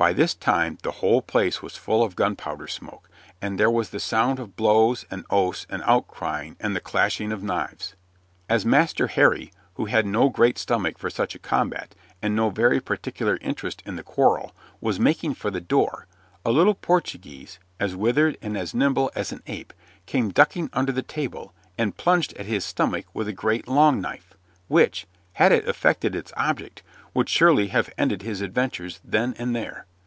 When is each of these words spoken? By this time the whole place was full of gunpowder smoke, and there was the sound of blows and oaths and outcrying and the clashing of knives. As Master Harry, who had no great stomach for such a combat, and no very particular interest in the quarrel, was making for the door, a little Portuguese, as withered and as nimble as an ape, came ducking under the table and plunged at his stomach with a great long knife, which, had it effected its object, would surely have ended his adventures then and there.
By 0.00 0.12
this 0.12 0.32
time 0.32 0.78
the 0.84 0.92
whole 1.02 1.22
place 1.22 1.60
was 1.60 1.74
full 1.74 2.04
of 2.04 2.14
gunpowder 2.14 2.68
smoke, 2.68 3.10
and 3.42 3.58
there 3.58 3.68
was 3.68 3.90
the 3.90 3.98
sound 3.98 4.38
of 4.38 4.54
blows 4.54 5.04
and 5.10 5.24
oaths 5.28 5.66
and 5.68 5.82
outcrying 5.82 6.54
and 6.60 6.76
the 6.76 6.80
clashing 6.80 7.32
of 7.32 7.42
knives. 7.42 7.96
As 8.48 8.64
Master 8.64 9.08
Harry, 9.08 9.50
who 9.74 9.86
had 9.86 10.06
no 10.06 10.28
great 10.28 10.56
stomach 10.56 10.98
for 10.98 11.10
such 11.10 11.34
a 11.34 11.40
combat, 11.40 11.96
and 12.22 12.36
no 12.36 12.48
very 12.48 12.78
particular 12.80 13.38
interest 13.40 13.82
in 13.84 13.96
the 13.96 14.04
quarrel, 14.04 14.54
was 14.80 15.00
making 15.00 15.34
for 15.34 15.50
the 15.50 15.60
door, 15.60 16.06
a 16.44 16.52
little 16.52 16.74
Portuguese, 16.76 17.58
as 17.80 17.96
withered 17.96 18.38
and 18.40 18.56
as 18.56 18.72
nimble 18.72 19.10
as 19.16 19.32
an 19.32 19.42
ape, 19.48 19.72
came 20.06 20.30
ducking 20.30 20.70
under 20.72 20.92
the 20.92 21.02
table 21.02 21.52
and 21.76 21.96
plunged 21.96 22.32
at 22.34 22.46
his 22.46 22.64
stomach 22.64 23.06
with 23.12 23.26
a 23.26 23.32
great 23.32 23.66
long 23.66 24.00
knife, 24.00 24.34
which, 24.68 25.08
had 25.32 25.50
it 25.50 25.66
effected 25.68 26.14
its 26.14 26.32
object, 26.36 26.84
would 27.14 27.28
surely 27.28 27.68
have 27.68 27.90
ended 27.98 28.22
his 28.22 28.40
adventures 28.40 29.00
then 29.02 29.34
and 29.38 29.56
there. 29.56 29.86